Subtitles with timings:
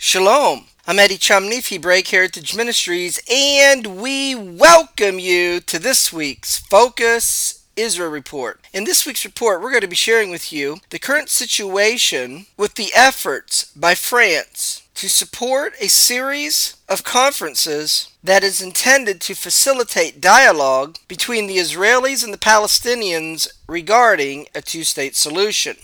[0.00, 0.66] Shalom.
[0.86, 8.08] I'm Eddie Chumney, Hebraic Heritage Ministries, and we welcome you to this week's Focus Israel
[8.08, 8.60] Report.
[8.72, 12.76] In this week's report, we're going to be sharing with you the current situation with
[12.76, 20.20] the efforts by France to support a series of conferences that is intended to facilitate
[20.20, 25.76] dialogue between the Israelis and the Palestinians regarding a two state solution.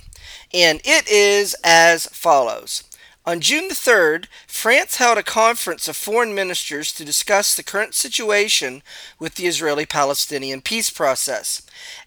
[0.52, 2.84] And it is as follows.
[3.26, 7.94] On June the 3rd, France held a conference of foreign ministers to discuss the current
[7.94, 8.82] situation
[9.18, 11.62] with the Israeli Palestinian peace process.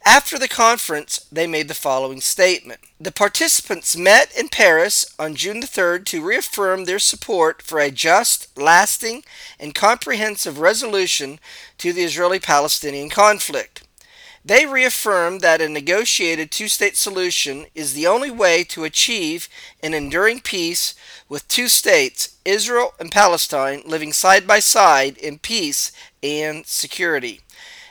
[0.05, 5.59] After the conference, they made the following statement The participants met in Paris on June
[5.59, 9.23] the 3rd to reaffirm their support for a just, lasting,
[9.59, 11.39] and comprehensive resolution
[11.79, 13.86] to the Israeli Palestinian conflict.
[14.47, 19.49] They reaffirmed that a negotiated two state solution is the only way to achieve
[19.83, 20.95] an enduring peace
[21.27, 25.91] with two states, Israel and Palestine, living side by side in peace
[26.23, 27.41] and security.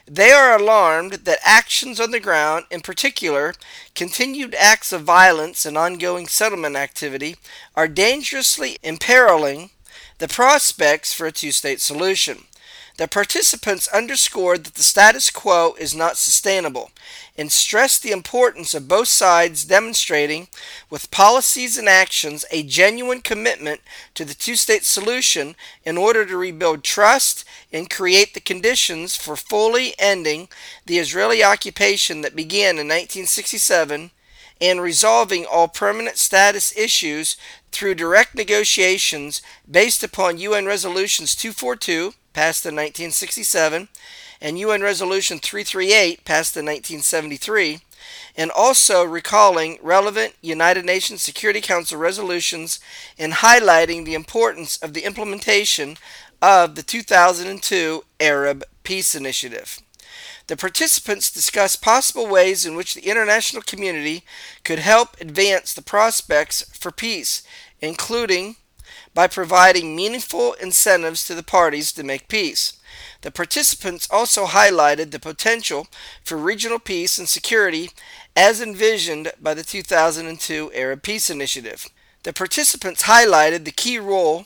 [0.07, 3.53] They are alarmed that actions on the ground, in particular
[3.95, 7.37] continued acts of violence and ongoing settlement activity,
[7.75, 9.73] are dangerously imperiling
[10.17, 12.45] the prospects for a two state solution.
[12.99, 16.91] The participants underscored that the status quo is not sustainable
[17.37, 20.49] and stressed the importance of both sides demonstrating,
[20.89, 23.83] with policies and actions, a genuine commitment
[24.15, 29.37] to the two state solution in order to rebuild trust and create the conditions for
[29.37, 30.49] fully ending
[30.87, 34.11] the Israeli occupation that began in 1967
[34.59, 37.37] and resolving all permanent status issues
[37.73, 43.89] through direct negotiations based upon UN Resolutions 242 passed in 1967,
[44.43, 47.79] and UN Resolution 338, passed in 1973,
[48.37, 52.79] and also recalling relevant United Nations Security Council resolutions
[53.19, 55.97] and highlighting the importance of the implementation
[56.43, 59.81] of the 2002 Arab Peace Initiative.
[60.47, 64.25] The participants discussed possible ways in which the international community
[64.63, 67.43] could help advance the prospects for peace,
[67.81, 68.57] including
[69.17, 72.75] by providing meaningful incentives to the parties to make peace.
[73.23, 75.87] The participants also highlighted the potential
[76.23, 77.89] for regional peace and security
[78.37, 81.89] as envisioned by the 2002 Arab Peace Initiative.
[82.25, 84.45] The participants highlighted the key role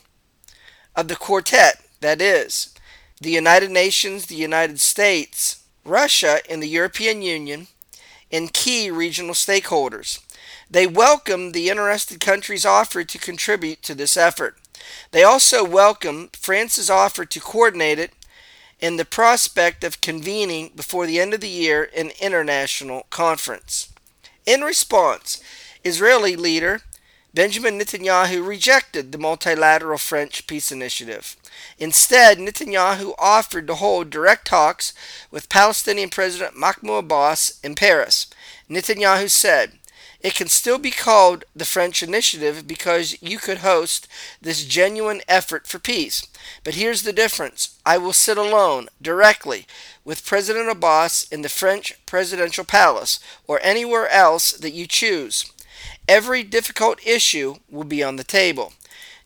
[0.94, 2.72] of the quartet that is,
[3.20, 7.66] the United Nations, the United States, Russia, and the European Union,
[8.30, 10.20] and key regional stakeholders.
[10.70, 14.56] They welcomed the interested countries' offer to contribute to this effort.
[15.10, 18.12] They also welcomed France's offer to coordinate it
[18.80, 23.92] and the prospect of convening before the end of the year an international conference.
[24.46, 25.42] In response,
[25.84, 26.82] Israeli leader
[27.32, 31.36] Benjamin Netanyahu rejected the multilateral French peace initiative.
[31.78, 34.92] Instead, Netanyahu offered to hold direct talks
[35.30, 38.26] with Palestinian President Mahmoud Abbas in Paris.
[38.68, 39.78] Netanyahu said,
[40.20, 44.06] it can still be called the French initiative because you could host
[44.40, 46.26] this genuine effort for peace.
[46.62, 49.66] But here's the difference I will sit alone, directly,
[50.04, 55.50] with President Abbas in the French presidential palace or anywhere else that you choose.
[56.08, 58.72] Every difficult issue will be on the table.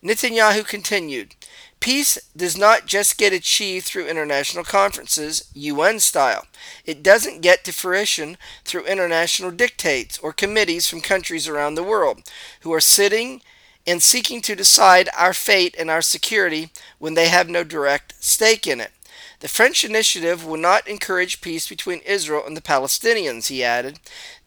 [0.02, 1.34] Netanyahu continued
[1.84, 6.46] Peace does not just get achieved through international conferences, UN style.
[6.86, 12.22] It doesn't get to fruition through international dictates or committees from countries around the world
[12.60, 13.42] who are sitting
[13.86, 18.66] and seeking to decide our fate and our security when they have no direct stake
[18.66, 18.92] in it.
[19.40, 23.98] The French initiative will not encourage peace between Israel and the Palestinians, he added.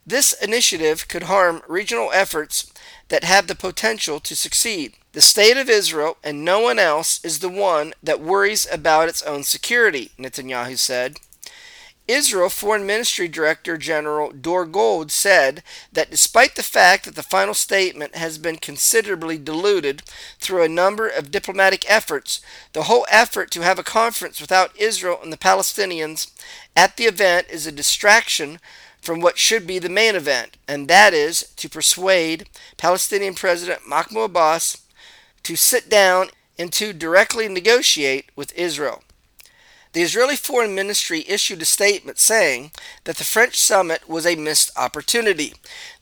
[0.08, 2.74] This initiative could harm regional efforts
[3.10, 4.94] that have the potential to succeed.
[5.18, 9.24] The state of Israel and no one else is the one that worries about its
[9.24, 11.18] own security, Netanyahu said.
[12.08, 17.56] Israel Foreign Ministry Director General Dore Gold said that despite the fact that the final
[17.56, 20.04] statement has been considerably diluted
[20.40, 22.40] through a number of diplomatic efforts,
[22.74, 26.30] the whole effort to have a conference without Israel and the Palestinians
[26.76, 28.60] at the event is a distraction
[29.02, 32.48] from what should be the main event, and that is to persuade
[32.78, 34.84] Palestinian President Mahmoud Abbas
[35.48, 36.28] to sit down
[36.60, 39.02] and to directly negotiate with Israel.
[39.94, 42.72] The Israeli Foreign Ministry issued a statement saying
[43.06, 45.54] that the French summit was a missed opportunity.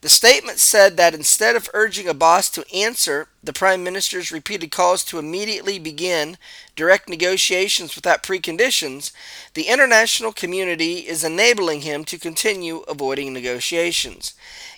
[0.01, 5.03] The statement said that instead of urging Abbas to answer the Prime Minister's repeated calls
[5.05, 6.37] to immediately begin
[6.75, 9.11] direct negotiations without preconditions,
[9.53, 14.33] the international community is enabling him to continue avoiding negotiations.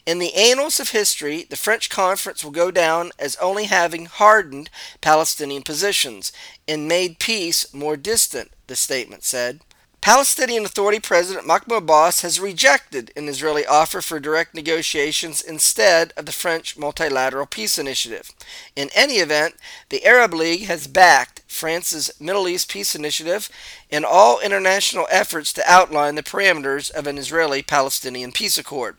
[0.06, 4.70] In the annals of history, the French conference will go down as only having hardened
[5.02, 6.32] Palestinian positions
[6.68, 9.62] and made peace more distant, the statement said.
[10.02, 16.26] Palestinian Authority President Mahmoud Abbas has rejected an Israeli offer for direct negotiations instead of
[16.26, 18.32] the French multilateral peace initiative.
[18.76, 19.56] In any event,
[19.90, 23.50] the Arab League has backed France's Middle East Peace Initiative
[23.90, 28.98] in all international efforts to outline the parameters of an Israeli Palestinian peace accord.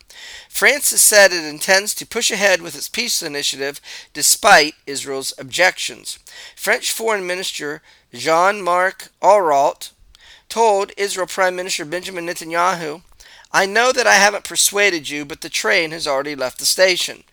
[0.48, 3.80] France has said it intends to push ahead with its peace initiative
[4.12, 6.18] despite Israel's objections.
[6.56, 7.80] French Foreign Minister
[8.12, 9.92] Jean Marc Ayrault
[10.48, 13.02] told Israel Prime Minister Benjamin Netanyahu,
[13.52, 17.24] I know that I haven't persuaded you, but the train has already left the station.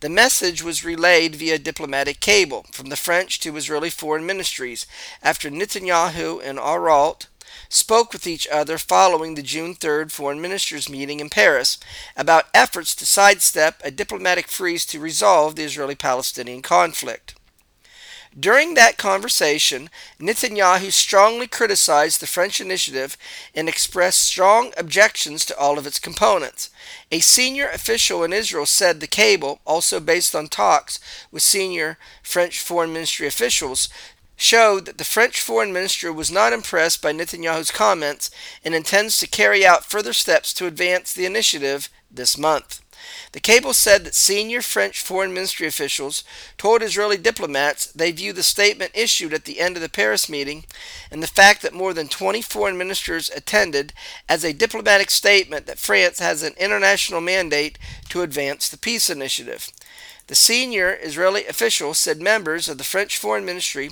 [0.00, 4.86] The message was relayed via diplomatic cable from the French to Israeli foreign ministries
[5.22, 7.28] after Netanyahu and Ayrault
[7.68, 11.78] spoke with each other following the June 3rd foreign ministers meeting in Paris
[12.16, 17.34] about efforts to sidestep a diplomatic freeze to resolve the Israeli Palestinian conflict.
[18.38, 23.16] During that conversation, Netanyahu strongly criticized the French initiative
[23.54, 26.70] and expressed strong objections to all of its components.
[27.10, 30.98] A senior official in Israel said the cable, also based on talks
[31.30, 33.88] with senior French foreign ministry officials,
[34.34, 38.30] showed that the French foreign minister was not impressed by Netanyahu's comments
[38.64, 42.81] and intends to carry out further steps to advance the initiative this month.
[43.32, 46.24] The cable said that senior French foreign ministry officials
[46.58, 50.64] told Israeli diplomats they view the statement issued at the end of the Paris meeting
[51.10, 53.92] and the fact that more than 20 foreign ministers attended
[54.28, 57.78] as a diplomatic statement that France has an international mandate
[58.08, 59.70] to advance the peace initiative.
[60.28, 63.90] The senior Israeli official said members of the French Foreign Ministry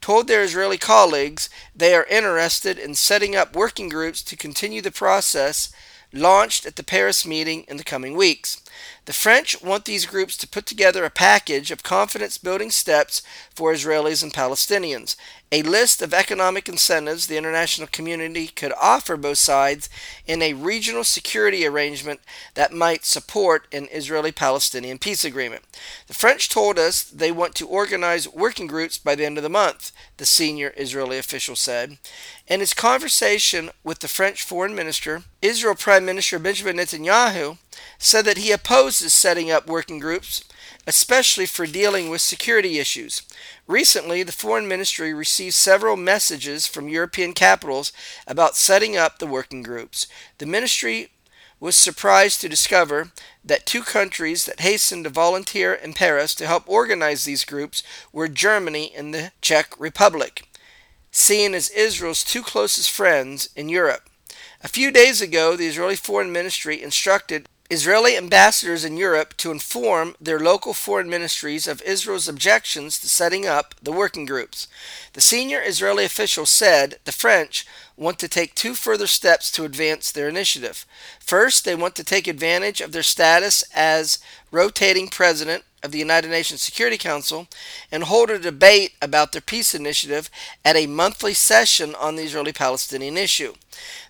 [0.00, 4.92] told their Israeli colleagues they are interested in setting up working groups to continue the
[4.92, 5.72] process
[6.12, 8.61] launched at the Paris meeting in the coming weeks.
[9.04, 13.22] The French want these groups to put together a package of confidence building steps
[13.54, 15.16] for Israelis and Palestinians,
[15.52, 19.90] a list of economic incentives the international community could offer both sides
[20.26, 22.20] in a regional security arrangement
[22.54, 25.64] that might support an Israeli Palestinian peace agreement.
[26.06, 29.50] The French told us they want to organize working groups by the end of the
[29.50, 31.98] month, the senior Israeli official said.
[32.48, 37.58] In his conversation with the French foreign minister, Israel Prime Minister Benjamin Netanyahu
[37.98, 40.44] said that he opposes setting up working groups
[40.86, 43.22] especially for dealing with security issues.
[43.66, 47.92] Recently, the Foreign Ministry received several messages from European capitals
[48.26, 50.06] about setting up the working groups.
[50.38, 51.10] The ministry
[51.60, 53.12] was surprised to discover
[53.44, 58.26] that two countries that hastened to volunteer in Paris to help organize these groups were
[58.26, 60.42] Germany and the Czech Republic,
[61.12, 64.08] seen as Israel's two closest friends in Europe.
[64.64, 70.14] A few days ago, the Israeli Foreign Ministry instructed Israeli ambassadors in Europe to inform
[70.20, 74.68] their local foreign ministries of Israel's objections to setting up the working groups.
[75.14, 77.66] The senior Israeli official said the French
[77.96, 80.84] want to take two further steps to advance their initiative.
[81.18, 84.18] First, they want to take advantage of their status as
[84.50, 87.48] rotating president of the United Nations Security Council
[87.90, 90.30] and hold a debate about their peace initiative
[90.64, 93.54] at a monthly session on the Israeli Palestinian issue.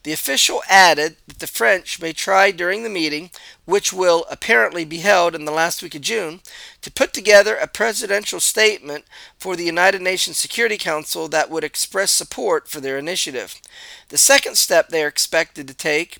[0.03, 3.31] The official added that the French may try during the meeting,
[3.65, 6.41] which will apparently be held in the last week of June,
[6.83, 9.05] to put together a presidential statement
[9.39, 13.61] for the United Nations Security Council that would express support for their initiative.
[14.09, 16.19] The second step they are expected to take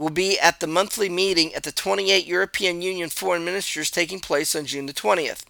[0.00, 4.56] will be at the monthly meeting at the 28 European Union foreign ministers taking place
[4.56, 5.44] on June the 20th.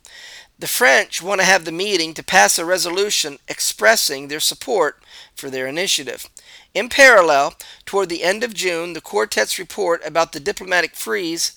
[0.59, 5.00] The French want to have the meeting to pass a resolution expressing their support
[5.37, 6.28] for their initiative.
[6.75, 7.54] In parallel,
[7.87, 11.54] toward the end of June, the quartet's report about the diplomatic freeze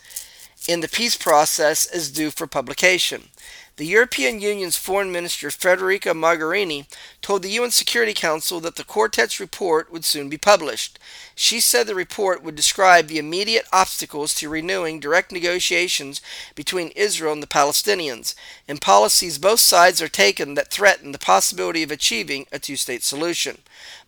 [0.68, 3.30] in the peace process is due for publication.
[3.78, 6.86] The European Union's Foreign Minister Federica Mogherini
[7.24, 11.00] told the UN Security Council that the quartet's report would soon be published.
[11.34, 16.22] She said the report would describe the immediate obstacles to renewing direct negotiations
[16.54, 18.36] between Israel and the Palestinians,
[18.68, 23.04] and policies both sides are taking that threaten the possibility of achieving a two state
[23.04, 23.60] solution.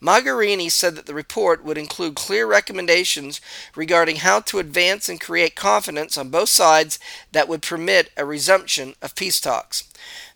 [0.01, 3.39] Mogherini said that the report would include clear recommendations
[3.75, 7.00] regarding how to advance and create confidence on both sides
[7.31, 9.86] that would permit a resumption of peace talks.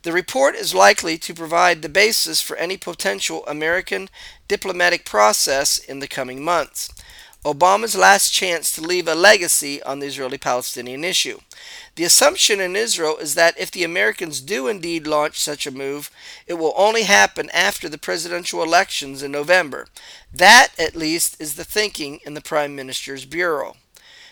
[0.03, 4.09] The report is likely to provide the basis for any potential American
[4.47, 6.89] diplomatic process in the coming months.
[7.43, 11.39] Obama's last chance to leave a legacy on the Israeli Palestinian issue.
[11.95, 16.09] The assumption in Israel is that if the Americans do indeed launch such a move,
[16.47, 19.87] it will only happen after the presidential elections in November.
[20.33, 23.75] That, at least, is the thinking in the Prime Minister's Bureau.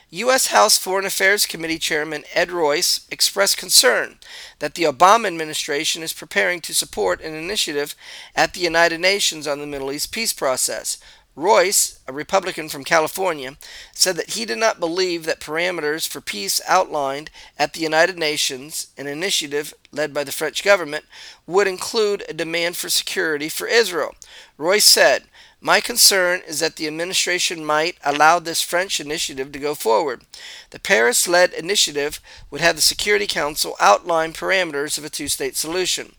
[0.10, 0.48] U.S.
[0.48, 4.20] House Foreign Affairs Committee Chairman Ed Royce expressed concern
[4.60, 7.94] that the Obama administration is preparing to support an initiative
[8.34, 10.98] at the United Nations on the Middle East peace process,
[11.38, 13.58] Royce, a Republican from California,
[13.92, 18.88] said that he did not believe that parameters for peace outlined at the United Nations,
[18.98, 21.06] an initiative led by the French government,
[21.46, 24.16] would include a demand for security for Israel.
[24.58, 25.26] Royce said,
[25.60, 30.22] my concern is that the administration might allow this French initiative to go forward.
[30.70, 32.20] The Paris led initiative
[32.52, 36.14] would have the Security Council outline parameters of a two state solution.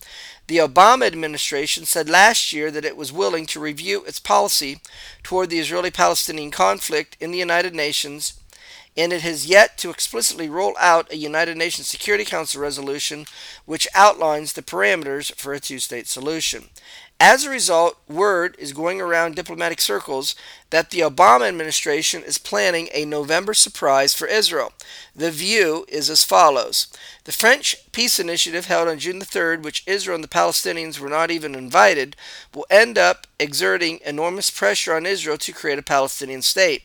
[0.49, 4.81] The Obama administration said last year that it was willing to review its policy
[5.23, 8.41] toward the Israeli Palestinian conflict in the United Nations,
[8.97, 13.27] and it has yet to explicitly roll out a United Nations Security Council resolution
[13.67, 16.71] which outlines the parameters for a two state solution.
[17.21, 20.37] As a result, word is going around diplomatic circles
[20.71, 24.73] that the Obama administration is planning a November surprise for Israel.
[25.17, 26.87] The view is as follows
[27.25, 31.09] The French peace initiative held on June the 3rd, which Israel and the Palestinians were
[31.09, 32.15] not even invited,
[32.55, 36.85] will end up exerting enormous pressure on Israel to create a Palestinian state.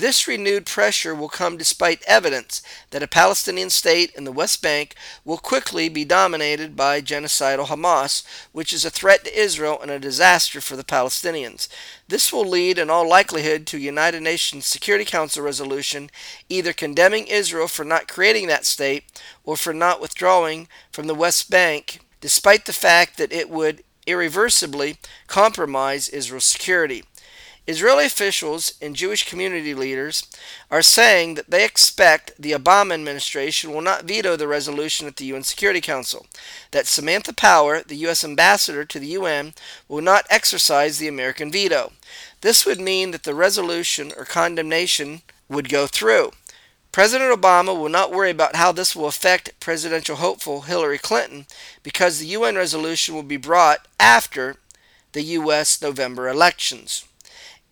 [0.00, 4.94] This renewed pressure will come despite evidence that a Palestinian state in the West Bank
[5.26, 9.98] will quickly be dominated by genocidal Hamas, which is a threat to Israel and a
[9.98, 11.68] disaster for the Palestinians.
[12.08, 16.10] This will lead, in all likelihood, to a United Nations Security Council resolution
[16.48, 19.04] either condemning Israel for not creating that state
[19.44, 24.96] or for not withdrawing from the West Bank, despite the fact that it would irreversibly
[25.26, 27.04] compromise Israel's security.
[27.66, 30.26] Israeli officials and Jewish community leaders
[30.70, 35.26] are saying that they expect the Obama administration will not veto the resolution at the
[35.26, 36.26] UN Security Council,
[36.70, 38.24] that Samantha Power, the U.S.
[38.24, 39.54] ambassador to the UN,
[39.88, 41.92] will not exercise the American veto.
[42.40, 46.32] This would mean that the resolution or condemnation would go through.
[46.92, 51.46] President Obama will not worry about how this will affect presidential hopeful Hillary Clinton
[51.84, 54.56] because the UN resolution will be brought after
[55.12, 55.80] the U.S.
[55.80, 57.04] November elections.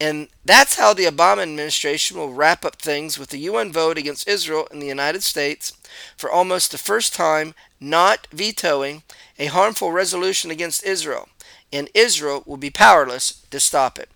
[0.00, 4.28] And that's how the Obama administration will wrap up things with the UN vote against
[4.28, 5.72] Israel in the United States
[6.16, 9.02] for almost the first time not vetoing
[9.38, 11.28] a harmful resolution against Israel,
[11.72, 14.08] and Israel will be powerless to stop it.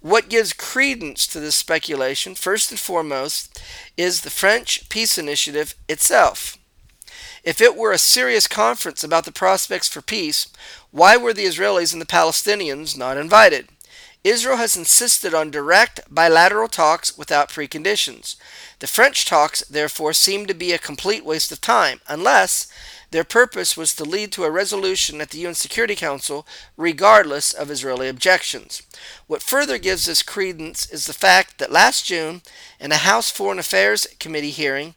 [0.00, 3.58] What gives credence to this speculation, first and foremost,
[3.96, 6.58] is the French peace initiative itself.
[7.42, 10.48] If it were a serious conference about the prospects for peace,
[10.90, 13.68] why were the Israelis and the Palestinians not invited?
[14.24, 18.36] Israel has insisted on direct bilateral talks without preconditions.
[18.78, 22.66] The French talks, therefore, seem to be a complete waste of time, unless
[23.10, 26.46] their purpose was to lead to a resolution at the UN Security Council,
[26.78, 28.82] regardless of Israeli objections.
[29.26, 32.40] What further gives this credence is the fact that last June,
[32.80, 34.94] in a House Foreign Affairs Committee hearing,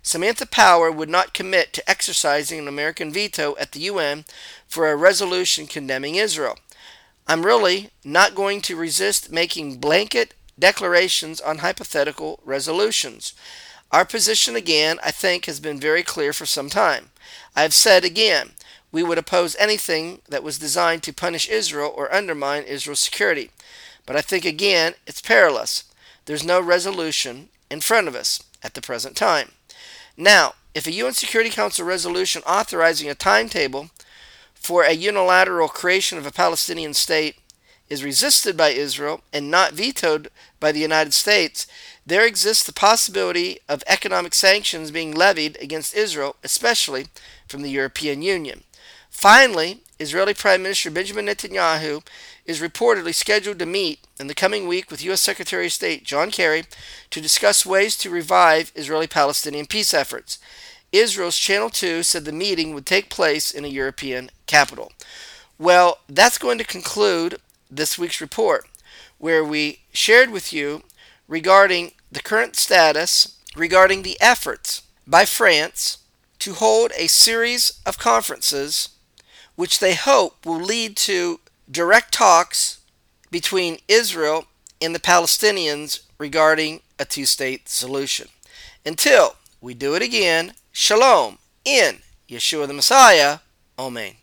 [0.00, 4.24] Samantha Power would not commit to exercising an American veto at the UN
[4.66, 6.56] for a resolution condemning Israel.
[7.30, 13.34] I'm really not going to resist making blanket declarations on hypothetical resolutions.
[13.92, 17.10] Our position, again, I think, has been very clear for some time.
[17.54, 18.50] I have said again,
[18.90, 23.52] we would oppose anything that was designed to punish Israel or undermine Israel's security.
[24.06, 25.84] But I think, again, it's perilous.
[26.24, 29.52] There's no resolution in front of us at the present time.
[30.16, 33.90] Now, if a UN Security Council resolution authorizing a timetable
[34.60, 37.36] for a unilateral creation of a Palestinian state
[37.88, 41.66] is resisted by Israel and not vetoed by the United States,
[42.06, 47.06] there exists the possibility of economic sanctions being levied against Israel, especially
[47.48, 48.62] from the European Union.
[49.10, 52.06] Finally, Israeli Prime Minister Benjamin Netanyahu
[52.46, 55.20] is reportedly scheduled to meet in the coming week with U.S.
[55.20, 56.64] Secretary of State John Kerry
[57.10, 60.38] to discuss ways to revive Israeli Palestinian peace efforts.
[60.92, 64.92] Israel's Channel 2 said the meeting would take place in a European capital.
[65.58, 67.36] Well, that's going to conclude
[67.70, 68.66] this week's report,
[69.18, 70.82] where we shared with you
[71.28, 75.98] regarding the current status regarding the efforts by France
[76.38, 78.90] to hold a series of conferences
[79.54, 82.80] which they hope will lead to direct talks
[83.30, 84.46] between Israel
[84.80, 88.28] and the Palestinians regarding a two state solution.
[88.86, 91.98] Until we do it again, Shalom in
[92.28, 93.38] Yeshua the Messiah
[93.76, 94.19] Amen.